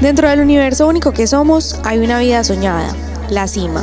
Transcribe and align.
Dentro 0.00 0.28
del 0.28 0.38
universo 0.38 0.86
único 0.86 1.10
que 1.10 1.26
somos 1.26 1.74
hay 1.82 1.98
una 1.98 2.20
vida 2.20 2.44
soñada, 2.44 2.94
la 3.30 3.48
cima. 3.48 3.82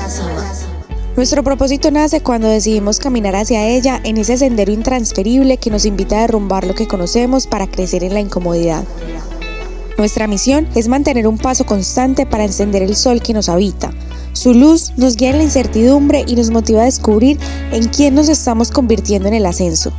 Nuestro 1.17 1.43
propósito 1.43 1.91
nace 1.91 2.21
cuando 2.21 2.47
decidimos 2.47 2.99
caminar 2.99 3.35
hacia 3.35 3.67
ella 3.67 3.99
en 4.01 4.15
ese 4.15 4.37
sendero 4.37 4.71
intransferible 4.71 5.57
que 5.57 5.69
nos 5.69 5.85
invita 5.85 6.17
a 6.17 6.21
derrumbar 6.21 6.65
lo 6.65 6.73
que 6.73 6.87
conocemos 6.87 7.47
para 7.47 7.67
crecer 7.67 8.05
en 8.05 8.13
la 8.13 8.21
incomodidad. 8.21 8.85
Nuestra 9.97 10.27
misión 10.27 10.69
es 10.73 10.87
mantener 10.87 11.27
un 11.27 11.37
paso 11.37 11.65
constante 11.65 12.25
para 12.25 12.45
encender 12.45 12.81
el 12.81 12.95
sol 12.95 13.21
que 13.21 13.33
nos 13.33 13.49
habita. 13.49 13.91
Su 14.31 14.53
luz 14.53 14.93
nos 14.95 15.17
guía 15.17 15.31
en 15.31 15.37
la 15.37 15.43
incertidumbre 15.43 16.23
y 16.25 16.35
nos 16.35 16.49
motiva 16.49 16.83
a 16.83 16.85
descubrir 16.85 17.37
en 17.73 17.89
quién 17.89 18.15
nos 18.15 18.29
estamos 18.29 18.71
convirtiendo 18.71 19.27
en 19.27 19.33
el 19.33 19.45
ascenso. 19.45 19.91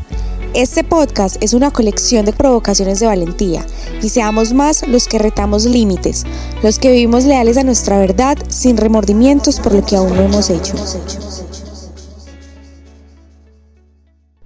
Este 0.56 0.82
podcast 0.84 1.36
es 1.42 1.52
una 1.52 1.70
colección 1.70 2.24
de 2.24 2.32
provocaciones 2.32 2.98
de 2.98 3.04
valentía 3.04 3.66
y 4.02 4.08
seamos 4.08 4.54
más 4.54 4.88
los 4.88 5.06
que 5.06 5.18
retamos 5.18 5.66
límites, 5.66 6.24
los 6.62 6.78
que 6.78 6.90
vivimos 6.90 7.26
leales 7.26 7.58
a 7.58 7.62
nuestra 7.62 7.98
verdad 7.98 8.38
sin 8.48 8.78
remordimientos 8.78 9.60
por 9.60 9.74
lo 9.74 9.84
que 9.84 9.96
aún 9.96 10.16
no 10.16 10.22
hemos 10.22 10.48
hecho. 10.48 10.74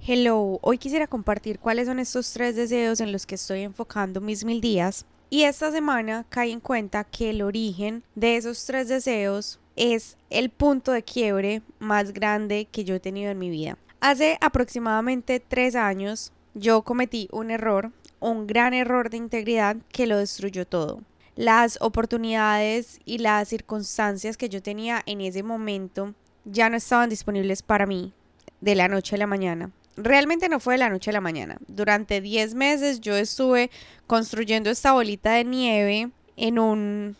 Hello, 0.05 0.59
hoy 0.61 0.77
quisiera 0.77 1.07
compartir 1.07 1.59
cuáles 1.59 1.87
son 1.87 1.97
estos 1.97 2.33
tres 2.33 2.57
deseos 2.57 2.99
en 2.99 3.13
los 3.13 3.25
que 3.25 3.35
estoy 3.35 3.61
enfocando 3.61 4.19
mis 4.19 4.43
mil 4.43 4.59
días. 4.59 5.05
Y 5.29 5.43
esta 5.43 5.71
semana 5.71 6.25
caí 6.27 6.51
en 6.51 6.59
cuenta 6.59 7.05
que 7.05 7.29
el 7.29 7.41
origen 7.41 8.03
de 8.15 8.35
esos 8.35 8.65
tres 8.65 8.89
deseos 8.89 9.61
es 9.77 10.17
el 10.29 10.49
punto 10.49 10.91
de 10.91 11.03
quiebre 11.03 11.61
más 11.79 12.11
grande 12.11 12.67
que 12.69 12.83
yo 12.83 12.95
he 12.95 12.99
tenido 12.99 13.31
en 13.31 13.39
mi 13.39 13.49
vida. 13.49 13.77
Hace 14.01 14.39
aproximadamente 14.41 15.39
tres 15.39 15.75
años 15.75 16.33
yo 16.55 16.81
cometí 16.81 17.29
un 17.31 17.51
error, 17.51 17.91
un 18.19 18.47
gran 18.47 18.73
error 18.73 19.11
de 19.11 19.17
integridad 19.17 19.77
que 19.91 20.07
lo 20.07 20.17
destruyó 20.17 20.65
todo. 20.65 21.03
Las 21.35 21.77
oportunidades 21.81 22.99
y 23.05 23.19
las 23.19 23.47
circunstancias 23.47 24.37
que 24.37 24.49
yo 24.49 24.63
tenía 24.63 25.03
en 25.05 25.21
ese 25.21 25.43
momento 25.43 26.15
ya 26.45 26.67
no 26.67 26.77
estaban 26.77 27.11
disponibles 27.11 27.61
para 27.61 27.85
mí 27.85 28.11
de 28.59 28.73
la 28.73 28.87
noche 28.87 29.17
a 29.17 29.19
la 29.19 29.27
mañana. 29.27 29.69
Realmente 29.97 30.49
no 30.49 30.59
fue 30.59 30.73
de 30.73 30.79
la 30.79 30.89
noche 30.89 31.11
a 31.11 31.13
la 31.13 31.21
mañana. 31.21 31.59
Durante 31.67 32.21
10 32.21 32.55
meses 32.55 33.01
yo 33.01 33.15
estuve 33.15 33.69
construyendo 34.07 34.71
esta 34.71 34.93
bolita 34.93 35.33
de 35.33 35.43
nieve 35.43 36.09
en 36.37 36.57
un 36.57 37.17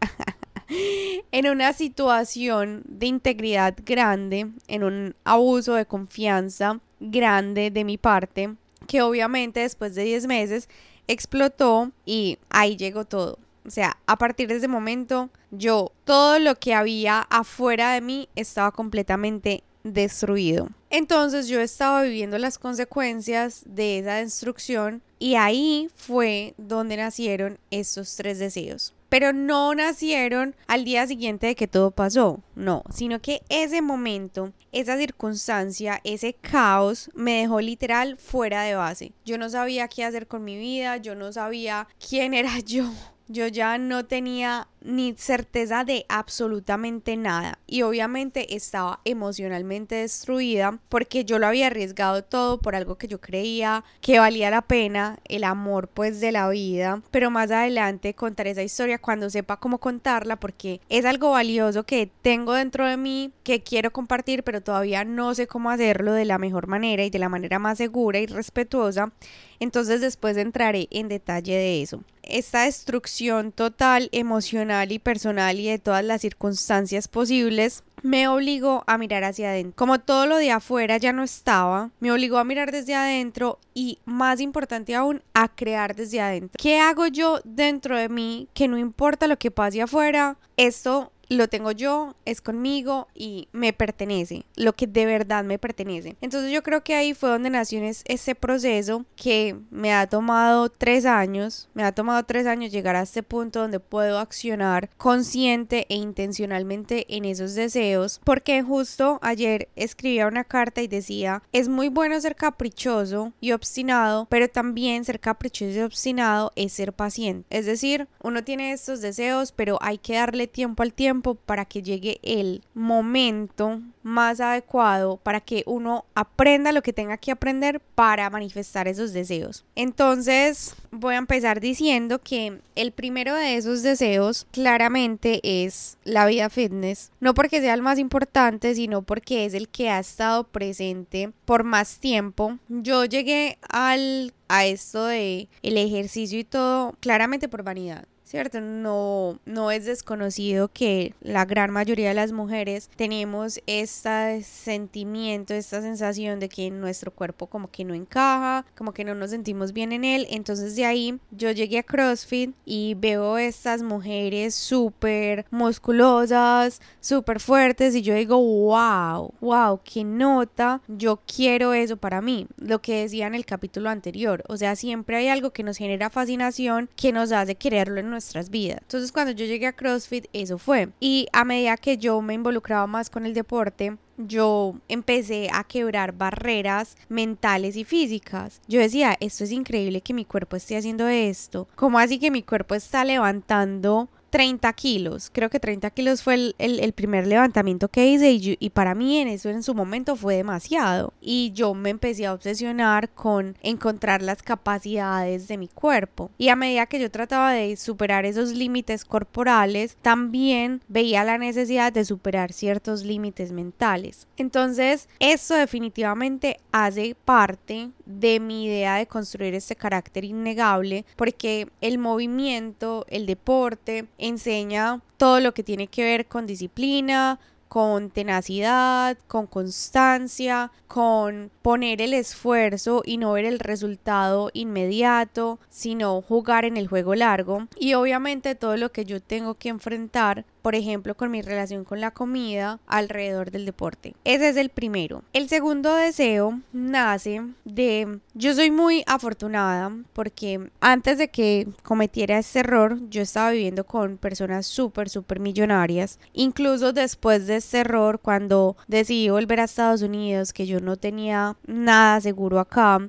en 1.32 1.48
una 1.48 1.72
situación 1.72 2.82
de 2.86 3.06
integridad 3.06 3.74
grande, 3.84 4.50
en 4.68 4.84
un 4.84 5.14
abuso 5.24 5.74
de 5.74 5.86
confianza 5.86 6.80
grande 7.00 7.70
de 7.70 7.84
mi 7.84 7.98
parte, 7.98 8.54
que 8.86 9.02
obviamente 9.02 9.60
después 9.60 9.94
de 9.94 10.04
10 10.04 10.26
meses 10.26 10.68
explotó 11.08 11.90
y 12.04 12.38
ahí 12.50 12.76
llegó 12.76 13.04
todo. 13.04 13.38
O 13.66 13.70
sea, 13.70 13.98
a 14.06 14.16
partir 14.16 14.48
de 14.48 14.56
ese 14.56 14.68
momento, 14.68 15.28
yo, 15.50 15.92
todo 16.04 16.38
lo 16.38 16.54
que 16.54 16.74
había 16.74 17.20
afuera 17.30 17.92
de 17.92 18.00
mí 18.00 18.28
estaba 18.34 18.70
completamente 18.70 19.62
destruido. 19.84 20.68
Entonces 20.88 21.48
yo 21.48 21.60
estaba 21.60 22.02
viviendo 22.02 22.38
las 22.38 22.58
consecuencias 22.58 23.62
de 23.66 23.98
esa 23.98 24.14
destrucción 24.16 25.02
y 25.18 25.34
ahí 25.34 25.88
fue 25.94 26.54
donde 26.58 26.96
nacieron 26.96 27.58
estos 27.70 28.16
tres 28.16 28.38
deseos 28.38 28.94
pero 29.10 29.34
no 29.34 29.74
nacieron 29.74 30.56
al 30.66 30.84
día 30.84 31.06
siguiente 31.06 31.48
de 31.48 31.56
que 31.56 31.68
todo 31.68 31.90
pasó, 31.90 32.40
no, 32.54 32.84
sino 32.90 33.20
que 33.20 33.42
ese 33.50 33.82
momento, 33.82 34.52
esa 34.72 34.96
circunstancia, 34.96 36.00
ese 36.04 36.32
caos 36.32 37.10
me 37.12 37.40
dejó 37.40 37.60
literal 37.60 38.16
fuera 38.16 38.62
de 38.62 38.76
base. 38.76 39.12
Yo 39.26 39.36
no 39.36 39.50
sabía 39.50 39.88
qué 39.88 40.04
hacer 40.04 40.26
con 40.26 40.44
mi 40.44 40.56
vida, 40.56 40.96
yo 40.96 41.14
no 41.14 41.32
sabía 41.32 41.88
quién 42.08 42.32
era 42.32 42.58
yo. 42.64 42.90
Yo 43.28 43.46
ya 43.46 43.78
no 43.78 44.06
tenía 44.06 44.66
ni 44.82 45.14
certeza 45.16 45.84
de 45.84 46.06
absolutamente 46.08 47.16
nada. 47.16 47.58
Y 47.66 47.82
obviamente 47.82 48.54
estaba 48.54 49.00
emocionalmente 49.04 49.96
destruida 49.96 50.78
porque 50.88 51.24
yo 51.24 51.38
lo 51.38 51.46
había 51.46 51.66
arriesgado 51.66 52.24
todo 52.24 52.58
por 52.58 52.74
algo 52.74 52.96
que 52.96 53.08
yo 53.08 53.20
creía 53.20 53.84
que 54.00 54.18
valía 54.18 54.50
la 54.50 54.62
pena, 54.62 55.18
el 55.26 55.44
amor 55.44 55.88
pues 55.88 56.20
de 56.20 56.32
la 56.32 56.48
vida, 56.48 57.02
pero 57.10 57.30
más 57.30 57.50
adelante 57.50 58.14
contaré 58.14 58.50
esa 58.50 58.62
historia 58.62 58.98
cuando 58.98 59.30
sepa 59.30 59.58
cómo 59.58 59.78
contarla 59.78 60.36
porque 60.36 60.80
es 60.88 61.04
algo 61.04 61.32
valioso 61.32 61.84
que 61.84 62.10
tengo 62.22 62.54
dentro 62.54 62.86
de 62.86 62.96
mí 62.96 63.32
que 63.42 63.62
quiero 63.62 63.92
compartir 63.92 64.42
pero 64.42 64.60
todavía 64.60 65.04
no 65.04 65.34
sé 65.34 65.46
cómo 65.46 65.70
hacerlo 65.70 66.12
de 66.12 66.24
la 66.24 66.38
mejor 66.38 66.66
manera 66.66 67.04
y 67.04 67.10
de 67.10 67.18
la 67.18 67.28
manera 67.28 67.58
más 67.58 67.78
segura 67.78 68.18
y 68.18 68.26
respetuosa, 68.26 69.12
entonces 69.58 70.00
después 70.00 70.36
entraré 70.36 70.88
en 70.90 71.08
detalle 71.08 71.54
de 71.54 71.82
eso. 71.82 72.02
Esta 72.22 72.64
destrucción 72.64 73.50
total 73.50 74.08
emocional 74.12 74.69
y 74.90 74.98
personal 74.98 75.58
y 75.58 75.68
de 75.68 75.78
todas 75.78 76.04
las 76.04 76.20
circunstancias 76.20 77.08
posibles, 77.08 77.82
me 78.02 78.28
obligó 78.28 78.84
a 78.86 78.98
mirar 78.98 79.24
hacia 79.24 79.50
adentro. 79.50 79.76
Como 79.76 79.98
todo 79.98 80.26
lo 80.26 80.36
de 80.36 80.50
afuera 80.50 80.96
ya 80.96 81.12
no 81.12 81.22
estaba, 81.22 81.90
me 82.00 82.12
obligó 82.12 82.38
a 82.38 82.44
mirar 82.44 82.72
desde 82.72 82.94
adentro 82.94 83.58
y, 83.74 83.98
más 84.04 84.40
importante 84.40 84.94
aún, 84.94 85.22
a 85.34 85.48
crear 85.48 85.94
desde 85.94 86.20
adentro. 86.20 86.56
¿Qué 86.56 86.78
hago 86.78 87.06
yo 87.06 87.40
dentro 87.44 87.98
de 87.98 88.08
mí 88.08 88.48
que 88.54 88.68
no 88.68 88.78
importa 88.78 89.26
lo 89.26 89.38
que 89.38 89.50
pase 89.50 89.82
afuera? 89.82 90.36
Esto 90.56 91.12
lo 91.36 91.48
tengo 91.48 91.70
yo, 91.72 92.16
es 92.24 92.40
conmigo 92.40 93.08
y 93.14 93.48
me 93.52 93.72
pertenece, 93.72 94.44
lo 94.56 94.74
que 94.74 94.86
de 94.86 95.06
verdad 95.06 95.44
me 95.44 95.58
pertenece. 95.58 96.16
Entonces 96.20 96.52
yo 96.52 96.62
creo 96.62 96.82
que 96.82 96.94
ahí 96.94 97.14
fue 97.14 97.30
donde 97.30 97.50
nació 97.50 97.80
ese 97.80 98.34
proceso 98.34 99.04
que 99.14 99.56
me 99.70 99.94
ha 99.94 100.06
tomado 100.08 100.68
tres 100.68 101.06
años, 101.06 101.68
me 101.72 101.84
ha 101.84 101.92
tomado 101.92 102.24
tres 102.24 102.46
años 102.46 102.72
llegar 102.72 102.96
a 102.96 103.02
este 103.02 103.22
punto 103.22 103.60
donde 103.60 103.80
puedo 103.80 104.18
accionar 104.18 104.90
consciente 104.96 105.86
e 105.88 105.94
intencionalmente 105.94 107.06
en 107.14 107.24
esos 107.24 107.54
deseos, 107.54 108.20
porque 108.24 108.62
justo 108.62 109.18
ayer 109.22 109.68
escribía 109.76 110.26
una 110.26 110.44
carta 110.44 110.82
y 110.82 110.88
decía, 110.88 111.42
es 111.52 111.68
muy 111.68 111.88
bueno 111.88 112.20
ser 112.20 112.34
caprichoso 112.34 113.32
y 113.40 113.52
obstinado, 113.52 114.26
pero 114.28 114.48
también 114.48 115.04
ser 115.04 115.20
caprichoso 115.20 115.78
y 115.78 115.82
obstinado 115.82 116.50
es 116.56 116.72
ser 116.72 116.92
paciente. 116.92 117.46
Es 117.50 117.66
decir, 117.66 118.08
uno 118.22 118.42
tiene 118.42 118.72
estos 118.72 119.00
deseos, 119.00 119.52
pero 119.52 119.78
hay 119.80 119.98
que 119.98 120.14
darle 120.14 120.48
tiempo 120.48 120.82
al 120.82 120.92
tiempo 120.92 121.19
para 121.20 121.64
que 121.64 121.82
llegue 121.82 122.18
el 122.22 122.62
momento 122.74 123.80
más 124.02 124.40
adecuado 124.40 125.18
para 125.18 125.40
que 125.40 125.62
uno 125.66 126.04
aprenda 126.14 126.72
lo 126.72 126.82
que 126.82 126.92
tenga 126.92 127.16
que 127.16 127.30
aprender 127.30 127.80
para 127.94 128.30
manifestar 128.30 128.88
esos 128.88 129.12
deseos. 129.12 129.64
Entonces 129.74 130.74
voy 130.90 131.14
a 131.14 131.18
empezar 131.18 131.60
diciendo 131.60 132.20
que 132.20 132.60
el 132.74 132.92
primero 132.92 133.34
de 133.34 133.56
esos 133.56 133.82
deseos 133.82 134.46
claramente 134.50 135.40
es 135.42 135.98
la 136.04 136.26
vida 136.26 136.50
fitness, 136.50 137.10
no 137.20 137.34
porque 137.34 137.60
sea 137.60 137.74
el 137.74 137.82
más 137.82 137.98
importante, 137.98 138.74
sino 138.74 139.02
porque 139.02 139.44
es 139.44 139.54
el 139.54 139.68
que 139.68 139.90
ha 139.90 139.98
estado 139.98 140.44
presente 140.44 141.32
por 141.44 141.64
más 141.64 141.98
tiempo. 141.98 142.58
Yo 142.68 143.04
llegué 143.04 143.58
al 143.68 144.32
a 144.48 144.66
esto 144.66 145.06
de 145.06 145.48
el 145.62 145.78
ejercicio 145.78 146.38
y 146.38 146.44
todo 146.44 146.96
claramente 147.00 147.48
por 147.48 147.62
vanidad. 147.62 148.04
¿Cierto? 148.30 148.60
No, 148.60 149.40
no 149.44 149.72
es 149.72 149.86
desconocido 149.86 150.68
que 150.68 151.14
la 151.20 151.44
gran 151.44 151.72
mayoría 151.72 152.10
de 152.10 152.14
las 152.14 152.30
mujeres 152.30 152.88
tenemos 152.94 153.60
este 153.66 154.44
sentimiento, 154.44 155.52
esta 155.52 155.82
sensación 155.82 156.38
de 156.38 156.48
que 156.48 156.70
nuestro 156.70 157.10
cuerpo 157.10 157.48
como 157.48 157.72
que 157.72 157.84
no 157.84 157.92
encaja, 157.92 158.64
como 158.76 158.92
que 158.92 159.02
no 159.02 159.16
nos 159.16 159.30
sentimos 159.30 159.72
bien 159.72 159.90
en 159.90 160.04
él. 160.04 160.28
Entonces 160.30 160.76
de 160.76 160.84
ahí 160.84 161.18
yo 161.32 161.50
llegué 161.50 161.80
a 161.80 161.82
CrossFit 161.82 162.54
y 162.64 162.94
veo 162.94 163.36
estas 163.36 163.82
mujeres 163.82 164.54
súper 164.54 165.44
musculosas, 165.50 166.80
súper 167.00 167.40
fuertes 167.40 167.96
y 167.96 168.02
yo 168.02 168.14
digo, 168.14 168.36
wow, 168.36 169.34
wow, 169.40 169.80
qué 169.82 170.04
nota, 170.04 170.80
yo 170.86 171.20
quiero 171.26 171.74
eso 171.74 171.96
para 171.96 172.20
mí. 172.20 172.46
Lo 172.58 172.80
que 172.80 173.02
decía 173.02 173.26
en 173.26 173.34
el 173.34 173.44
capítulo 173.44 173.90
anterior, 173.90 174.44
o 174.46 174.56
sea, 174.56 174.76
siempre 174.76 175.16
hay 175.16 175.26
algo 175.26 175.50
que 175.50 175.64
nos 175.64 175.78
genera 175.78 176.10
fascinación, 176.10 176.88
que 176.94 177.10
nos 177.10 177.32
hace 177.32 177.56
quererlo 177.56 177.98
en 177.98 178.19
nuestras 178.20 178.50
vidas. 178.50 178.78
Entonces 178.82 179.12
cuando 179.12 179.32
yo 179.32 179.46
llegué 179.46 179.66
a 179.66 179.72
CrossFit, 179.72 180.26
eso 180.32 180.58
fue. 180.58 180.90
Y 181.00 181.26
a 181.32 181.44
medida 181.44 181.76
que 181.76 181.96
yo 181.96 182.20
me 182.20 182.34
involucraba 182.34 182.86
más 182.86 183.08
con 183.08 183.24
el 183.24 183.32
deporte, 183.32 183.96
yo 184.18 184.74
empecé 184.88 185.48
a 185.52 185.64
quebrar 185.64 186.12
barreras 186.12 186.96
mentales 187.08 187.76
y 187.76 187.84
físicas. 187.84 188.60
Yo 188.68 188.80
decía, 188.80 189.16
esto 189.20 189.44
es 189.44 189.52
increíble 189.52 190.02
que 190.02 190.12
mi 190.12 190.26
cuerpo 190.26 190.56
esté 190.56 190.76
haciendo 190.76 191.08
esto. 191.08 191.66
¿Cómo 191.76 191.98
así 191.98 192.18
que 192.18 192.30
mi 192.30 192.42
cuerpo 192.42 192.74
está 192.74 193.04
levantando 193.04 194.10
30 194.30 194.72
kilos. 194.72 195.30
Creo 195.32 195.50
que 195.50 195.60
30 195.60 195.90
kilos 195.90 196.22
fue 196.22 196.34
el, 196.34 196.54
el, 196.58 196.92
primer 196.92 197.26
levantamiento 197.26 197.88
que 197.88 198.06
hice 198.06 198.32
y, 198.32 198.56
y, 198.58 198.70
para 198.70 198.94
mí 198.94 199.18
en 199.18 199.28
eso 199.28 199.48
en 199.48 199.62
su 199.62 199.74
momento 199.74 200.16
fue 200.16 200.36
demasiado. 200.36 201.12
Y 201.20 201.52
yo 201.52 201.74
me 201.74 201.90
empecé 201.90 202.26
a 202.26 202.32
obsesionar 202.32 203.10
con 203.10 203.56
encontrar 203.62 204.22
las 204.22 204.42
capacidades 204.42 205.48
de 205.48 205.58
mi 205.58 205.68
cuerpo. 205.68 206.30
Y 206.38 206.48
a 206.48 206.56
medida 206.56 206.86
que 206.86 207.00
yo 207.00 207.10
trataba 207.10 207.52
de 207.52 207.76
superar 207.76 208.24
esos 208.24 208.52
límites 208.52 209.04
corporales, 209.04 209.96
también 210.02 210.82
veía 210.88 211.24
la 211.24 211.38
necesidad 211.38 211.92
de 211.92 212.04
superar 212.04 212.52
ciertos 212.52 213.04
límites 213.04 213.52
mentales. 213.52 214.28
Entonces, 214.36 215.08
esto 215.18 215.54
definitivamente 215.54 216.58
hace 216.72 217.16
parte 217.24 217.90
de 218.10 218.40
mi 218.40 218.66
idea 218.66 218.96
de 218.96 219.06
construir 219.06 219.54
este 219.54 219.76
carácter 219.76 220.24
innegable 220.24 221.04
porque 221.16 221.68
el 221.80 221.98
movimiento, 221.98 223.06
el 223.08 223.26
deporte, 223.26 224.06
enseña 224.18 225.00
todo 225.16 225.40
lo 225.40 225.52
que 225.52 225.62
tiene 225.62 225.86
que 225.86 226.02
ver 226.02 226.26
con 226.26 226.46
disciplina, 226.46 227.38
con 227.70 228.10
tenacidad, 228.10 229.16
con 229.28 229.46
constancia, 229.46 230.72
con 230.88 231.52
poner 231.62 232.02
el 232.02 232.14
esfuerzo 232.14 233.02
y 233.04 233.16
no 233.16 233.32
ver 233.34 233.44
el 233.44 233.60
resultado 233.60 234.50
inmediato, 234.54 235.60
sino 235.68 236.20
jugar 236.20 236.64
en 236.64 236.76
el 236.76 236.88
juego 236.88 237.14
largo. 237.14 237.68
Y 237.78 237.94
obviamente 237.94 238.56
todo 238.56 238.76
lo 238.76 238.90
que 238.90 239.04
yo 239.04 239.22
tengo 239.22 239.54
que 239.54 239.68
enfrentar 239.68 240.44
por 240.62 240.74
ejemplo, 240.74 241.16
con 241.16 241.30
mi 241.30 241.42
relación 241.42 241.84
con 241.84 242.00
la 242.00 242.10
comida 242.10 242.78
alrededor 242.86 243.50
del 243.50 243.66
deporte. 243.66 244.14
Ese 244.24 244.48
es 244.48 244.56
el 244.56 244.70
primero. 244.70 245.22
El 245.32 245.48
segundo 245.48 245.94
deseo 245.94 246.60
nace 246.72 247.42
de, 247.64 248.18
yo 248.34 248.54
soy 248.54 248.70
muy 248.70 249.02
afortunada 249.06 249.92
porque 250.12 250.70
antes 250.80 251.18
de 251.18 251.28
que 251.28 251.68
cometiera 251.82 252.38
este 252.38 252.60
error, 252.60 252.98
yo 253.08 253.22
estaba 253.22 253.50
viviendo 253.50 253.84
con 253.84 254.16
personas 254.16 254.66
súper, 254.66 255.08
súper 255.08 255.40
millonarias. 255.40 256.18
Incluso 256.32 256.92
después 256.92 257.46
de 257.46 257.56
este 257.56 257.78
error, 257.78 258.20
cuando 258.20 258.76
decidí 258.88 259.30
volver 259.30 259.60
a 259.60 259.64
Estados 259.64 260.02
Unidos, 260.02 260.52
que 260.52 260.66
yo 260.66 260.80
no 260.80 260.96
tenía 260.96 261.56
nada 261.66 262.20
seguro 262.20 262.58
acá, 262.60 263.08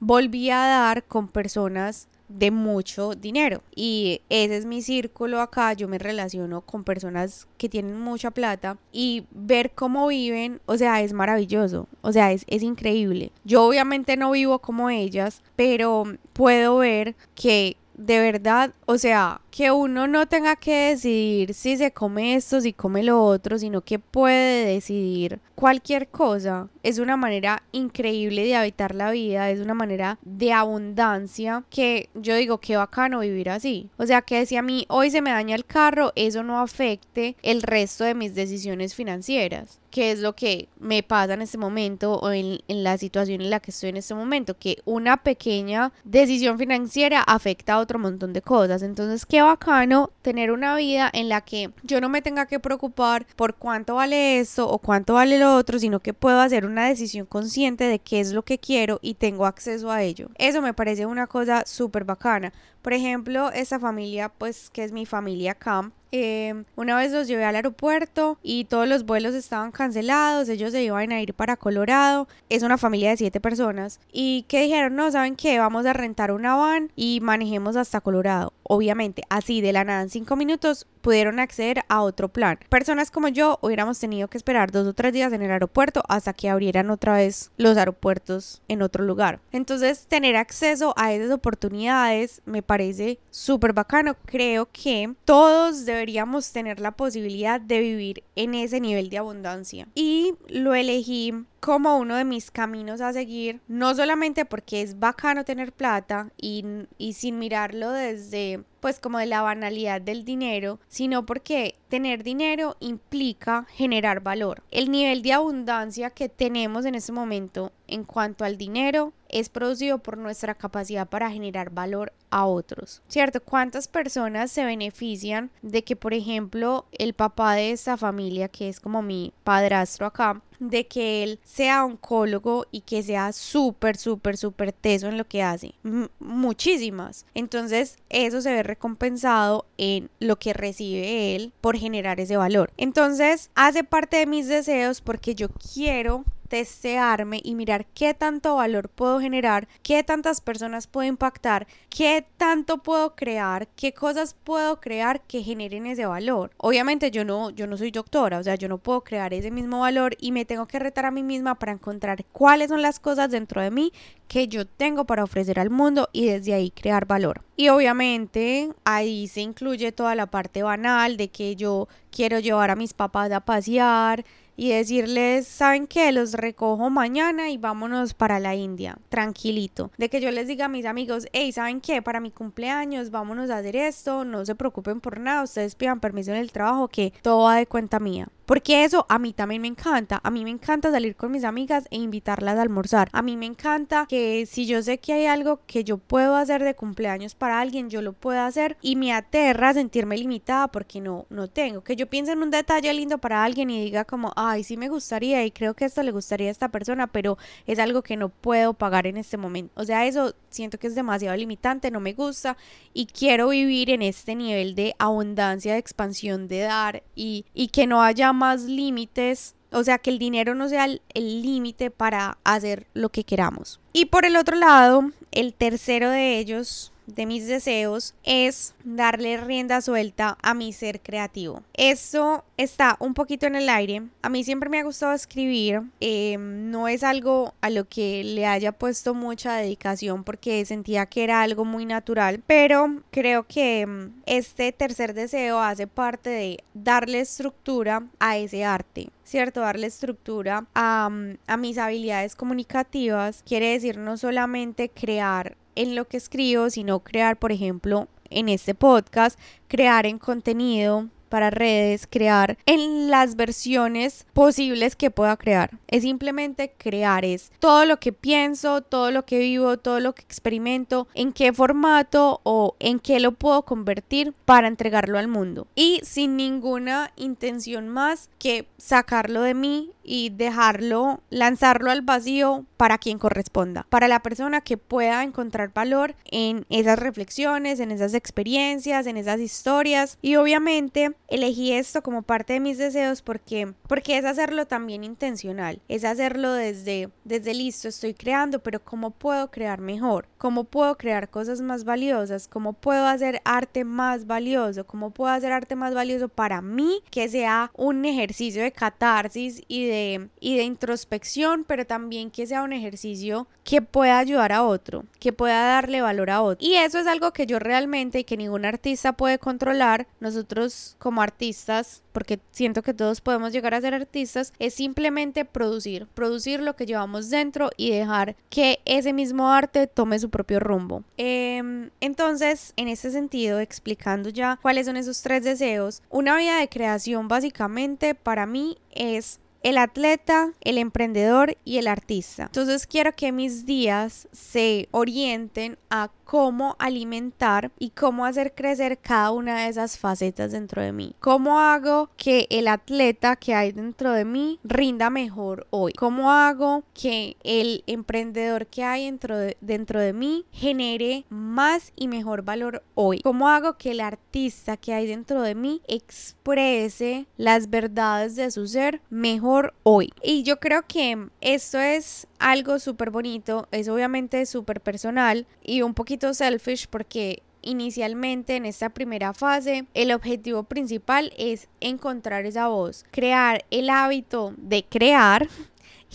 volví 0.00 0.50
a 0.50 0.58
dar 0.58 1.04
con 1.04 1.28
personas 1.28 2.08
de 2.28 2.50
mucho 2.50 3.14
dinero. 3.14 3.62
Y 3.74 4.22
ese 4.28 4.56
es 4.56 4.66
mi 4.66 4.82
círculo 4.82 5.40
acá. 5.40 5.72
Yo 5.72 5.88
me 5.88 5.98
relaciono 5.98 6.60
con 6.60 6.84
personas 6.84 7.46
que 7.58 7.68
tienen 7.68 7.98
mucha 7.98 8.30
plata 8.30 8.78
y 8.92 9.24
ver 9.30 9.72
cómo 9.74 10.08
viven, 10.08 10.60
o 10.66 10.76
sea, 10.76 11.02
es 11.02 11.12
maravilloso. 11.12 11.88
O 12.02 12.12
sea, 12.12 12.32
es, 12.32 12.44
es 12.48 12.62
increíble. 12.62 13.32
Yo 13.44 13.64
obviamente 13.64 14.16
no 14.16 14.30
vivo 14.30 14.58
como 14.58 14.90
ellas, 14.90 15.42
pero 15.56 16.04
puedo 16.32 16.78
ver 16.78 17.14
que 17.34 17.76
de 17.96 18.20
verdad, 18.20 18.74
o 18.84 18.98
sea, 18.98 19.40
que 19.50 19.70
uno 19.70 20.06
no 20.06 20.26
tenga 20.26 20.56
que 20.56 20.90
decidir 20.90 21.54
si 21.54 21.76
se 21.78 21.92
come 21.92 22.34
esto, 22.34 22.60
si 22.60 22.74
come 22.74 23.02
lo 23.02 23.22
otro, 23.24 23.58
sino 23.58 23.80
que 23.80 23.98
puede 23.98 24.66
decidir 24.66 25.40
cualquier 25.54 26.08
cosa. 26.08 26.68
Es 26.82 26.98
una 26.98 27.16
manera 27.16 27.62
increíble 27.72 28.44
de 28.44 28.54
habitar 28.54 28.94
la 28.94 29.10
vida, 29.10 29.50
es 29.50 29.60
una 29.60 29.74
manera 29.74 30.18
de 30.22 30.52
abundancia 30.52 31.64
que 31.70 32.10
yo 32.14 32.36
digo 32.36 32.58
que 32.58 32.76
bacano 32.76 33.20
vivir 33.20 33.48
así. 33.48 33.88
O 33.96 34.06
sea, 34.06 34.20
que 34.22 34.44
si 34.44 34.56
a 34.56 34.62
mí 34.62 34.84
hoy 34.88 35.10
se 35.10 35.22
me 35.22 35.30
daña 35.30 35.56
el 35.56 35.64
carro, 35.64 36.12
eso 36.16 36.42
no 36.42 36.60
afecte 36.60 37.36
el 37.42 37.62
resto 37.62 38.04
de 38.04 38.14
mis 38.14 38.34
decisiones 38.34 38.94
financieras 38.94 39.80
que 39.96 40.10
es 40.10 40.20
lo 40.20 40.34
que 40.34 40.68
me 40.78 41.02
pasa 41.02 41.32
en 41.32 41.40
este 41.40 41.56
momento 41.56 42.16
o 42.16 42.30
en, 42.30 42.60
la 42.68 42.98
situación 42.98 43.40
en 43.40 43.48
la 43.48 43.60
que 43.60 43.70
estoy 43.70 43.88
en 43.88 43.96
este 43.96 44.12
momento, 44.14 44.58
que 44.58 44.76
una 44.84 45.22
pequeña 45.22 45.90
decisión 46.04 46.58
financiera 46.58 47.22
afecta 47.22 47.72
a 47.72 47.80
otro 47.86 47.98
montón 47.98 48.32
de 48.32 48.42
cosas. 48.42 48.82
Entonces, 48.82 49.24
qué 49.24 49.40
bacano 49.42 50.10
tener 50.22 50.50
una 50.50 50.76
vida 50.76 51.08
en 51.12 51.28
la 51.28 51.40
que 51.40 51.70
yo 51.84 52.00
no 52.00 52.08
me 52.08 52.20
tenga 52.20 52.46
que 52.46 52.60
preocupar 52.60 53.26
por 53.36 53.54
cuánto 53.54 53.94
vale 53.94 54.40
esto 54.40 54.68
o 54.68 54.78
cuánto 54.78 55.14
vale 55.14 55.38
lo 55.38 55.54
otro, 55.54 55.78
sino 55.78 56.00
que 56.00 56.12
puedo 56.12 56.40
hacer 56.40 56.66
una 56.66 56.88
decisión 56.88 57.26
consciente 57.26 57.84
de 57.84 58.00
qué 58.00 58.20
es 58.20 58.32
lo 58.32 58.42
que 58.42 58.58
quiero 58.58 58.98
y 59.02 59.14
tengo 59.14 59.46
acceso 59.46 59.90
a 59.90 60.02
ello. 60.02 60.28
Eso 60.36 60.60
me 60.60 60.74
parece 60.74 61.06
una 61.06 61.26
cosa 61.26 61.62
súper 61.64 62.04
bacana. 62.04 62.52
Por 62.82 62.92
ejemplo, 62.92 63.50
esta 63.52 63.78
familia, 63.78 64.28
pues 64.28 64.68
que 64.70 64.84
es 64.84 64.92
mi 64.92 65.06
familia 65.06 65.52
acá, 65.52 65.90
eh, 66.12 66.64
una 66.76 66.96
vez 66.96 67.12
los 67.12 67.26
llevé 67.26 67.44
al 67.44 67.56
aeropuerto 67.56 68.38
y 68.42 68.64
todos 68.64 68.88
los 68.88 69.04
vuelos 69.04 69.34
estaban 69.34 69.72
cancelados, 69.72 70.48
ellos 70.48 70.72
se 70.72 70.82
iban 70.82 71.12
a 71.12 71.20
ir 71.20 71.34
para 71.34 71.56
Colorado, 71.56 72.28
es 72.48 72.62
una 72.62 72.78
familia 72.78 73.10
de 73.10 73.16
siete 73.16 73.40
personas 73.40 74.00
y 74.12 74.44
que 74.48 74.62
dijeron, 74.62 74.94
no, 74.94 75.10
¿saben 75.10 75.36
qué? 75.36 75.58
Vamos 75.58 75.86
a 75.86 75.92
rentar 75.92 76.32
una 76.32 76.54
van 76.54 76.90
y 76.96 77.20
manejemos 77.20 77.76
hasta 77.76 78.00
Colorado. 78.00 78.52
Obviamente, 78.62 79.22
así 79.28 79.60
de 79.60 79.72
la 79.72 79.84
nada 79.84 80.02
en 80.02 80.10
cinco 80.10 80.36
minutos 80.36 80.86
pudieron 81.06 81.38
acceder 81.38 81.84
a 81.88 82.02
otro 82.02 82.28
plan. 82.28 82.58
Personas 82.68 83.12
como 83.12 83.28
yo 83.28 83.60
hubiéramos 83.62 84.00
tenido 84.00 84.26
que 84.26 84.36
esperar 84.36 84.72
dos 84.72 84.88
o 84.88 84.92
tres 84.92 85.12
días 85.12 85.32
en 85.32 85.40
el 85.40 85.52
aeropuerto 85.52 86.02
hasta 86.08 86.32
que 86.32 86.48
abrieran 86.48 86.90
otra 86.90 87.14
vez 87.14 87.52
los 87.58 87.76
aeropuertos 87.76 88.60
en 88.66 88.82
otro 88.82 89.04
lugar. 89.04 89.38
Entonces, 89.52 90.08
tener 90.08 90.34
acceso 90.34 90.94
a 90.96 91.12
esas 91.12 91.30
oportunidades 91.30 92.42
me 92.44 92.60
parece 92.60 93.20
súper 93.30 93.72
bacano. 93.72 94.16
Creo 94.24 94.68
que 94.72 95.14
todos 95.24 95.84
deberíamos 95.84 96.50
tener 96.50 96.80
la 96.80 96.90
posibilidad 96.90 97.60
de 97.60 97.78
vivir 97.78 98.24
en 98.34 98.54
ese 98.54 98.80
nivel 98.80 99.08
de 99.08 99.18
abundancia. 99.18 99.86
Y 99.94 100.34
lo 100.48 100.74
elegí 100.74 101.32
como 101.60 101.96
uno 101.98 102.16
de 102.16 102.24
mis 102.24 102.50
caminos 102.50 103.00
a 103.00 103.12
seguir, 103.12 103.60
no 103.68 103.94
solamente 103.94 104.44
porque 104.44 104.82
es 104.82 104.98
bacano 104.98 105.44
tener 105.44 105.72
plata 105.72 106.30
y, 106.36 106.64
y 106.98 107.14
sin 107.14 107.38
mirarlo 107.38 107.90
desde 107.90 108.64
pues 108.80 109.00
como 109.00 109.18
de 109.18 109.26
la 109.26 109.42
banalidad 109.42 110.00
del 110.00 110.24
dinero, 110.24 110.78
sino 110.86 111.26
porque 111.26 111.74
tener 111.88 112.22
dinero 112.22 112.76
implica 112.80 113.66
generar 113.70 114.20
valor. 114.20 114.62
El 114.70 114.90
nivel 114.90 115.22
de 115.22 115.32
abundancia 115.32 116.10
que 116.10 116.28
tenemos 116.28 116.84
en 116.84 116.94
este 116.94 117.12
momento 117.12 117.72
en 117.88 118.04
cuanto 118.04 118.44
al 118.44 118.58
dinero 118.58 119.12
es 119.28 119.48
producido 119.48 119.98
por 119.98 120.18
nuestra 120.18 120.54
capacidad 120.54 121.08
para 121.08 121.30
generar 121.30 121.70
valor 121.70 122.12
a 122.30 122.46
otros, 122.46 123.02
¿cierto? 123.08 123.40
¿Cuántas 123.40 123.88
personas 123.88 124.50
se 124.50 124.64
benefician 124.64 125.50
de 125.62 125.84
que, 125.84 125.96
por 125.96 126.14
ejemplo, 126.14 126.86
el 126.92 127.14
papá 127.14 127.54
de 127.54 127.70
esta 127.70 127.96
familia, 127.96 128.48
que 128.48 128.68
es 128.68 128.80
como 128.80 129.02
mi 129.02 129.32
padrastro 129.44 130.06
acá, 130.06 130.42
de 130.58 130.86
que 130.86 131.22
él 131.22 131.38
sea 131.44 131.84
oncólogo 131.84 132.66
y 132.70 132.80
que 132.80 133.02
sea 133.02 133.32
súper, 133.32 133.96
súper, 133.96 134.36
súper 134.36 134.72
teso 134.72 135.08
en 135.08 135.18
lo 135.18 135.26
que 135.26 135.42
hace. 135.42 135.74
muchísimas. 136.18 137.26
Entonces, 137.34 137.98
eso 138.08 138.40
se 138.40 138.52
ve 138.52 138.62
recompensado 138.62 139.66
en 139.76 140.10
lo 140.18 140.38
que 140.38 140.52
recibe 140.52 141.36
él 141.36 141.52
por 141.60 141.75
generar 141.78 142.20
ese 142.20 142.36
valor. 142.36 142.72
Entonces, 142.76 143.50
hace 143.54 143.84
parte 143.84 144.16
de 144.16 144.26
mis 144.26 144.48
deseos 144.48 145.00
porque 145.00 145.34
yo 145.34 145.48
quiero 145.48 146.24
testearme 146.48 147.40
y 147.42 147.54
mirar 147.54 147.86
qué 147.86 148.14
tanto 148.14 148.56
valor 148.56 148.88
puedo 148.88 149.20
generar, 149.20 149.68
qué 149.82 150.02
tantas 150.02 150.40
personas 150.40 150.86
puedo 150.86 151.08
impactar, 151.08 151.66
qué 151.88 152.26
tanto 152.36 152.78
puedo 152.78 153.14
crear, 153.14 153.68
qué 153.76 153.92
cosas 153.92 154.34
puedo 154.34 154.80
crear 154.80 155.22
que 155.22 155.42
generen 155.42 155.86
ese 155.86 156.06
valor. 156.06 156.50
Obviamente 156.58 157.10
yo 157.10 157.24
no 157.24 157.50
yo 157.50 157.66
no 157.66 157.76
soy 157.76 157.90
doctora, 157.90 158.38
o 158.38 158.42
sea, 158.42 158.54
yo 158.54 158.68
no 158.68 158.78
puedo 158.78 159.02
crear 159.02 159.34
ese 159.34 159.50
mismo 159.50 159.80
valor 159.80 160.16
y 160.20 160.32
me 160.32 160.44
tengo 160.44 160.66
que 160.66 160.78
retar 160.78 161.06
a 161.06 161.10
mí 161.10 161.22
misma 161.22 161.56
para 161.56 161.72
encontrar 161.72 162.24
cuáles 162.32 162.68
son 162.68 162.82
las 162.82 163.00
cosas 163.00 163.30
dentro 163.30 163.60
de 163.60 163.70
mí 163.70 163.92
que 164.28 164.48
yo 164.48 164.66
tengo 164.66 165.04
para 165.04 165.24
ofrecer 165.24 165.60
al 165.60 165.70
mundo 165.70 166.08
y 166.12 166.26
desde 166.26 166.54
ahí 166.54 166.70
crear 166.70 167.06
valor. 167.06 167.42
Y 167.56 167.68
obviamente 167.68 168.70
ahí 168.84 169.28
se 169.28 169.40
incluye 169.40 169.92
toda 169.92 170.14
la 170.14 170.26
parte 170.26 170.62
banal 170.62 171.16
de 171.16 171.28
que 171.28 171.56
yo 171.56 171.88
quiero 172.10 172.38
llevar 172.38 172.70
a 172.70 172.76
mis 172.76 172.92
papás 172.92 173.30
a 173.32 173.40
pasear, 173.40 174.24
y 174.56 174.70
decirles, 174.70 175.46
¿saben 175.46 175.86
qué? 175.86 176.10
Los 176.12 176.32
recojo 176.32 176.90
mañana 176.90 177.50
y 177.50 177.58
vámonos 177.58 178.14
para 178.14 178.40
la 178.40 178.54
India, 178.54 178.98
tranquilito. 179.08 179.90
De 179.98 180.08
que 180.08 180.20
yo 180.20 180.30
les 180.30 180.48
diga 180.48 180.66
a 180.66 180.68
mis 180.68 180.86
amigos, 180.86 181.26
hey, 181.32 181.52
¿saben 181.52 181.80
qué? 181.80 182.02
Para 182.02 182.20
mi 182.20 182.30
cumpleaños 182.30 183.10
vámonos 183.10 183.50
a 183.50 183.58
hacer 183.58 183.76
esto, 183.76 184.24
no 184.24 184.44
se 184.44 184.54
preocupen 184.54 185.00
por 185.00 185.20
nada, 185.20 185.42
ustedes 185.42 185.74
pidan 185.74 186.00
permiso 186.00 186.30
en 186.30 186.38
el 186.38 186.52
trabajo, 186.52 186.88
que 186.88 187.12
todo 187.22 187.44
va 187.44 187.56
de 187.56 187.66
cuenta 187.66 188.00
mía. 188.00 188.28
Porque 188.46 188.84
eso 188.84 189.06
a 189.08 189.18
mí 189.18 189.32
también 189.32 189.60
me 189.60 189.68
encanta. 189.68 190.20
A 190.22 190.30
mí 190.30 190.44
me 190.44 190.50
encanta 190.50 190.92
salir 190.92 191.16
con 191.16 191.32
mis 191.32 191.42
amigas 191.42 191.88
e 191.90 191.96
invitarlas 191.96 192.56
a 192.56 192.62
almorzar. 192.62 193.08
A 193.12 193.20
mí 193.20 193.36
me 193.36 193.46
encanta 193.46 194.06
que 194.08 194.46
si 194.46 194.66
yo 194.66 194.82
sé 194.82 194.98
que 194.98 195.12
hay 195.12 195.26
algo 195.26 195.60
que 195.66 195.82
yo 195.82 195.98
puedo 195.98 196.36
hacer 196.36 196.62
de 196.62 196.76
cumpleaños 196.76 197.34
para 197.34 197.60
alguien, 197.60 197.90
yo 197.90 198.02
lo 198.02 198.12
puedo 198.12 198.40
hacer 198.40 198.76
y 198.80 198.94
me 198.94 199.12
aterra 199.12 199.74
sentirme 199.74 200.16
limitada 200.16 200.68
porque 200.68 201.00
no, 201.00 201.26
no 201.28 201.48
tengo. 201.48 201.82
Que 201.82 201.96
yo 201.96 202.06
piense 202.06 202.32
en 202.32 202.42
un 202.42 202.52
detalle 202.52 202.94
lindo 202.94 203.18
para 203.18 203.42
alguien 203.42 203.68
y 203.68 203.82
diga 203.82 204.04
como, 204.04 204.32
ay, 204.36 204.62
sí 204.62 204.76
me 204.76 204.88
gustaría 204.88 205.44
y 205.44 205.50
creo 205.50 205.74
que 205.74 205.84
esto 205.84 206.04
le 206.04 206.12
gustaría 206.12 206.46
a 206.46 206.52
esta 206.52 206.68
persona, 206.68 207.08
pero 207.08 207.38
es 207.66 207.80
algo 207.80 208.02
que 208.02 208.16
no 208.16 208.28
puedo 208.28 208.74
pagar 208.74 209.08
en 209.08 209.16
este 209.16 209.36
momento. 209.36 209.72
O 209.74 209.84
sea, 209.84 210.06
eso 210.06 210.34
siento 210.50 210.78
que 210.78 210.86
es 210.86 210.94
demasiado 210.94 211.36
limitante, 211.36 211.90
no 211.90 211.98
me 211.98 212.12
gusta 212.12 212.56
y 212.94 213.06
quiero 213.06 213.48
vivir 213.48 213.90
en 213.90 214.02
este 214.02 214.36
nivel 214.36 214.76
de 214.76 214.94
abundancia, 214.98 215.72
de 215.72 215.78
expansión, 215.78 216.46
de 216.46 216.60
dar 216.60 217.02
y, 217.16 217.44
y 217.52 217.68
que 217.68 217.86
no 217.86 218.02
haya 218.02 218.32
más 218.36 218.62
límites, 218.62 219.56
o 219.72 219.82
sea, 219.82 219.98
que 219.98 220.10
el 220.10 220.18
dinero 220.18 220.54
no 220.54 220.68
sea 220.68 220.84
el 220.84 221.42
límite 221.42 221.90
para 221.90 222.38
hacer 222.44 222.86
lo 222.94 223.08
que 223.08 223.24
queramos. 223.24 223.80
Y 223.92 224.06
por 224.06 224.24
el 224.24 224.36
otro 224.36 224.56
lado, 224.56 225.10
el 225.32 225.54
tercero 225.54 226.10
de 226.10 226.38
ellos 226.38 226.92
de 227.06 227.26
mis 227.26 227.46
deseos 227.46 228.14
es 228.24 228.74
darle 228.84 229.36
rienda 229.36 229.80
suelta 229.80 230.36
a 230.42 230.54
mi 230.54 230.72
ser 230.72 231.00
creativo. 231.00 231.62
Eso 231.74 232.44
está 232.56 232.96
un 233.00 233.14
poquito 233.14 233.46
en 233.46 233.56
el 233.56 233.68
aire. 233.68 234.02
A 234.22 234.28
mí 234.28 234.44
siempre 234.44 234.68
me 234.68 234.80
ha 234.80 234.84
gustado 234.84 235.12
escribir. 235.12 235.82
Em, 236.00 236.70
no 236.70 236.88
es 236.88 237.02
algo 237.02 237.54
a 237.60 237.70
lo 237.70 237.88
que 237.88 238.24
le 238.24 238.46
haya 238.46 238.72
puesto 238.72 239.14
mucha 239.14 239.56
dedicación 239.56 240.24
porque 240.24 240.64
sentía 240.64 241.06
que 241.06 241.24
era 241.24 241.42
algo 241.42 241.64
muy 241.64 241.86
natural. 241.86 242.42
Pero 242.46 243.02
creo 243.10 243.44
que 243.44 243.82
em, 243.82 244.12
este 244.26 244.72
tercer 244.72 245.14
deseo 245.14 245.60
hace 245.60 245.86
parte 245.86 246.30
de 246.30 246.64
darle 246.74 247.20
estructura 247.20 248.06
a 248.18 248.36
ese 248.36 248.64
arte. 248.64 249.08
¿cierto? 249.26 249.60
Darle 249.60 249.88
estructura 249.88 250.66
a, 250.74 251.10
a, 251.46 251.56
mis 251.56 251.78
habilidades 251.78 252.36
comunicativas 252.36 253.42
quiere 253.44 253.72
decir 253.72 253.98
no 253.98 254.16
solamente 254.16 254.88
crear 254.88 255.56
en 255.76 255.94
lo 255.94 256.08
que 256.08 256.16
escribo, 256.16 256.68
sino 256.70 257.00
crear, 257.00 257.38
por 257.38 257.52
ejemplo, 257.52 258.08
en 258.30 258.48
este 258.48 258.74
podcast, 258.74 259.38
crear 259.68 260.06
en 260.06 260.18
contenido, 260.18 261.08
para 261.28 261.50
redes, 261.50 262.06
crear 262.06 262.56
en 262.66 263.10
las 263.10 263.36
versiones 263.36 264.26
posibles 264.32 264.96
que 264.96 265.10
pueda 265.10 265.36
crear. 265.36 265.78
Es 265.88 266.02
simplemente 266.02 266.72
crear, 266.76 267.24
es 267.24 267.52
todo 267.58 267.84
lo 267.84 267.98
que 267.98 268.12
pienso, 268.12 268.80
todo 268.80 269.10
lo 269.10 269.24
que 269.24 269.38
vivo, 269.38 269.76
todo 269.76 270.00
lo 270.00 270.14
que 270.14 270.22
experimento, 270.22 271.08
en 271.14 271.32
qué 271.32 271.52
formato 271.52 272.40
o 272.44 272.76
en 272.78 273.00
qué 273.00 273.20
lo 273.20 273.32
puedo 273.32 273.62
convertir 273.62 274.32
para 274.44 274.68
entregarlo 274.68 275.18
al 275.18 275.28
mundo. 275.28 275.66
Y 275.74 276.00
sin 276.04 276.36
ninguna 276.36 277.12
intención 277.16 277.88
más 277.88 278.30
que 278.38 278.68
sacarlo 278.78 279.42
de 279.42 279.54
mí 279.54 279.90
y 280.06 280.30
dejarlo, 280.30 281.20
lanzarlo 281.30 281.90
al 281.90 282.02
vacío 282.02 282.64
para 282.76 282.98
quien 282.98 283.18
corresponda, 283.18 283.86
para 283.90 284.06
la 284.06 284.20
persona 284.20 284.60
que 284.60 284.76
pueda 284.76 285.24
encontrar 285.24 285.72
valor 285.74 286.14
en 286.30 286.64
esas 286.70 286.98
reflexiones, 286.98 287.80
en 287.80 287.90
esas 287.90 288.14
experiencias, 288.14 289.06
en 289.06 289.16
esas 289.16 289.40
historias. 289.40 290.18
Y 290.22 290.36
obviamente 290.36 291.12
elegí 291.28 291.72
esto 291.72 292.02
como 292.02 292.22
parte 292.22 292.52
de 292.52 292.60
mis 292.60 292.78
deseos 292.78 293.22
porque, 293.22 293.72
porque 293.88 294.16
es 294.16 294.24
hacerlo 294.24 294.66
también 294.66 295.02
intencional, 295.02 295.80
es 295.88 296.04
hacerlo 296.04 296.52
desde, 296.52 297.10
desde 297.24 297.54
listo, 297.54 297.88
estoy 297.88 298.14
creando, 298.14 298.60
pero 298.60 298.84
¿cómo 298.84 299.10
puedo 299.10 299.50
crear 299.50 299.80
mejor? 299.80 300.28
¿Cómo 300.38 300.64
puedo 300.64 300.96
crear 300.96 301.30
cosas 301.30 301.60
más 301.60 301.84
valiosas? 301.84 302.46
¿Cómo 302.46 302.74
puedo 302.74 303.06
hacer 303.06 303.40
arte 303.44 303.84
más 303.84 304.26
valioso? 304.26 304.86
¿Cómo 304.86 305.10
puedo 305.10 305.32
hacer 305.32 305.50
arte 305.50 305.74
más 305.74 305.94
valioso 305.94 306.28
para 306.28 306.62
mí 306.62 307.00
que 307.10 307.28
sea 307.28 307.72
un 307.74 308.04
ejercicio 308.04 308.62
de 308.62 308.70
catarsis 308.70 309.62
y 309.66 309.86
de 309.86 309.95
y 310.40 310.56
de 310.56 310.62
introspección, 310.62 311.64
pero 311.64 311.86
también 311.86 312.30
que 312.30 312.46
sea 312.46 312.62
un 312.62 312.72
ejercicio 312.72 313.46
que 313.64 313.82
pueda 313.82 314.18
ayudar 314.18 314.52
a 314.52 314.64
otro, 314.64 315.04
que 315.18 315.32
pueda 315.32 315.60
darle 315.62 316.00
valor 316.00 316.30
a 316.30 316.42
otro. 316.42 316.66
Y 316.66 316.74
eso 316.74 316.98
es 316.98 317.06
algo 317.06 317.32
que 317.32 317.46
yo 317.46 317.58
realmente 317.58 318.20
y 318.20 318.24
que 318.24 318.36
ningún 318.36 318.64
artista 318.64 319.12
puede 319.12 319.38
controlar. 319.38 320.06
Nosotros 320.20 320.96
como 320.98 321.22
artistas 321.22 322.02
porque 322.16 322.40
siento 322.50 322.80
que 322.80 322.94
todos 322.94 323.20
podemos 323.20 323.52
llegar 323.52 323.74
a 323.74 323.80
ser 323.82 323.92
artistas, 323.92 324.54
es 324.58 324.72
simplemente 324.72 325.44
producir, 325.44 326.06
producir 326.14 326.60
lo 326.60 326.74
que 326.74 326.86
llevamos 326.86 327.28
dentro 327.28 327.68
y 327.76 327.90
dejar 327.90 328.36
que 328.48 328.80
ese 328.86 329.12
mismo 329.12 329.52
arte 329.52 329.86
tome 329.86 330.18
su 330.18 330.30
propio 330.30 330.58
rumbo. 330.58 331.04
Em, 331.18 331.90
entonces, 332.00 332.72
en 332.76 332.88
este 332.88 333.10
sentido, 333.10 333.60
explicando 333.60 334.30
ya 334.30 334.58
cuáles 334.62 334.86
son 334.86 334.96
esos 334.96 335.20
tres 335.20 335.44
deseos, 335.44 336.00
una 336.08 336.38
vida 336.38 336.58
de 336.58 336.70
creación 336.70 337.28
básicamente 337.28 338.14
para 338.14 338.46
mí 338.46 338.78
es 338.92 339.38
el 339.66 339.78
atleta, 339.78 340.52
el 340.60 340.78
emprendedor 340.78 341.56
y 341.64 341.78
el 341.78 341.88
artista. 341.88 342.44
Entonces 342.44 342.86
quiero 342.86 343.16
que 343.16 343.32
mis 343.32 343.66
días 343.66 344.28
se 344.30 344.88
orienten 344.92 345.76
a 345.90 346.08
cómo 346.22 346.74
alimentar 346.78 347.70
y 347.78 347.90
cómo 347.90 348.26
hacer 348.26 348.54
crecer 348.54 348.98
cada 348.98 349.30
una 349.30 349.60
de 349.60 349.68
esas 349.68 349.98
facetas 349.98 350.52
dentro 350.52 350.82
de 350.82 350.92
mí. 350.92 351.14
¿Cómo 351.20 351.60
hago 351.60 352.10
que 352.16 352.46
el 352.50 352.68
atleta 352.68 353.36
que 353.36 353.54
hay 353.54 353.72
dentro 353.72 354.12
de 354.12 354.24
mí 354.24 354.60
rinda 354.62 355.08
mejor 355.10 355.66
hoy? 355.70 355.92
¿Cómo 355.92 356.32
hago 356.32 356.84
que 356.94 357.36
el 357.42 357.82
emprendedor 357.86 358.66
que 358.66 358.84
hay 358.84 359.06
dentro 359.06 359.36
de, 359.38 359.56
dentro 359.60 360.00
de 360.00 360.12
mí 360.12 360.44
genere 360.50 361.24
más 361.28 361.92
y 361.96 362.08
mejor 362.08 362.42
valor 362.42 362.84
hoy? 362.94 363.20
¿Cómo 363.20 363.48
hago 363.48 363.78
que 363.78 363.92
el 363.92 364.00
artista 364.00 364.76
que 364.76 364.94
hay 364.94 365.06
dentro 365.06 365.42
de 365.42 365.54
mí 365.54 365.80
exprese 365.86 367.26
las 367.36 367.70
verdades 367.70 368.34
de 368.36 368.50
su 368.50 368.66
ser 368.66 369.00
mejor 369.10 369.55
hoy? 369.82 370.12
Y 370.22 370.42
yo 370.42 370.58
creo 370.58 370.82
que 370.86 371.28
esto 371.40 371.78
es 371.78 372.26
algo 372.38 372.78
súper 372.78 373.10
bonito, 373.10 373.68
es 373.70 373.88
obviamente 373.88 374.44
súper 374.46 374.80
personal 374.80 375.46
y 375.62 375.82
un 375.82 375.94
poquito 375.94 376.34
selfish 376.34 376.86
porque 376.88 377.42
inicialmente 377.62 378.56
en 378.56 378.64
esta 378.64 378.90
primera 378.90 379.34
fase 379.34 379.86
el 379.94 380.12
objetivo 380.12 380.62
principal 380.62 381.32
es 381.36 381.68
encontrar 381.80 382.46
esa 382.46 382.68
voz, 382.68 383.04
crear 383.10 383.64
el 383.70 383.90
hábito 383.90 384.54
de 384.56 384.84
crear 384.84 385.48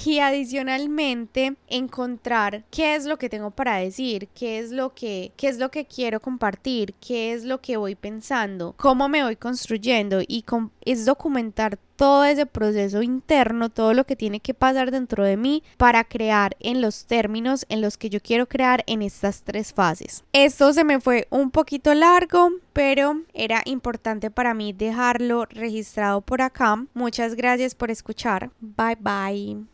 y 0.06 0.20
adicionalmente 0.20 1.56
encontrar 1.68 2.64
qué 2.70 2.96
es 2.96 3.06
lo 3.06 3.18
que 3.18 3.30
tengo 3.30 3.52
para 3.52 3.78
decir, 3.78 4.28
qué 4.34 4.60
es 4.60 4.72
lo 4.72 4.94
que 4.94 5.32
qué 5.38 5.48
es 5.48 5.58
lo 5.58 5.72
que 5.72 5.86
quiero 5.86 6.20
compartir, 6.20 6.94
qué 6.96 7.34
es 7.34 7.44
lo 7.44 7.62
que 7.62 7.78
voy 7.78 7.96
pensando, 7.96 8.76
cómo 8.78 9.10
me 9.10 9.24
voy 9.24 9.36
construyendo 9.36 10.22
y 10.22 10.44
es 10.86 11.06
documentar 11.06 11.78
todo 11.96 12.26
ese 12.26 12.48
proceso 12.48 13.04
interno, 13.04 13.70
todo 13.70 13.94
lo 13.94 14.06
que 14.06 14.16
tiene 14.16 14.40
que 14.40 14.56
pasar 14.56 14.90
dentro 14.90 15.24
de 15.24 15.38
mí 15.38 15.62
para 15.78 16.04
crear 16.04 16.58
en 16.60 16.82
los 16.82 17.06
términos 17.06 17.66
en 17.70 17.80
los 17.80 17.98
que 17.98 18.10
yo 18.10 18.20
quiero 18.20 18.48
crear 18.48 18.84
en 18.88 19.04
estas 19.04 19.44
tres 19.44 19.72
fases. 19.72 20.24
Esto 20.34 20.74
se 20.74 20.84
me 20.84 21.00
fue 21.00 21.28
un 21.30 21.52
poquito 21.52 21.94
largo, 21.94 22.50
pero 22.74 23.22
era 23.34 23.62
importante 23.66 24.32
para 24.32 24.56
mí 24.56 24.74
dejarlo 24.74 25.46
registrado 25.46 26.22
por 26.22 26.42
acá. 26.42 26.84
Muchas 26.96 27.36
gracias 27.36 27.76
por 27.76 27.92
escuchar. 27.92 28.50
Bye 28.60 28.98
bye. 29.00 29.66